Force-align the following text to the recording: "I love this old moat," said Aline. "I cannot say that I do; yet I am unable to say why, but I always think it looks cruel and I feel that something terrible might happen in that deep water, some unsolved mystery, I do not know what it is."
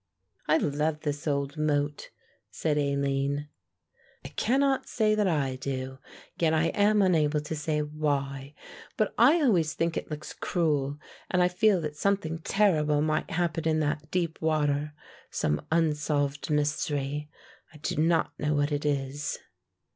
"I 0.47 0.57
love 0.57 1.01
this 1.01 1.27
old 1.27 1.57
moat," 1.59 2.09
said 2.49 2.75
Aline. 2.75 3.49
"I 4.25 4.29
cannot 4.29 4.89
say 4.89 5.13
that 5.13 5.27
I 5.27 5.57
do; 5.57 5.99
yet 6.39 6.55
I 6.55 6.69
am 6.69 7.03
unable 7.03 7.39
to 7.41 7.55
say 7.55 7.81
why, 7.83 8.55
but 8.97 9.13
I 9.15 9.39
always 9.43 9.75
think 9.75 9.95
it 9.95 10.09
looks 10.09 10.33
cruel 10.33 10.97
and 11.29 11.43
I 11.43 11.49
feel 11.49 11.79
that 11.81 11.95
something 11.97 12.39
terrible 12.39 13.03
might 13.03 13.29
happen 13.29 13.67
in 13.67 13.79
that 13.81 14.09
deep 14.09 14.41
water, 14.41 14.93
some 15.29 15.63
unsolved 15.71 16.49
mystery, 16.49 17.29
I 17.71 17.77
do 17.77 17.95
not 17.97 18.31
know 18.39 18.55
what 18.55 18.71
it 18.71 18.87
is." 18.87 19.37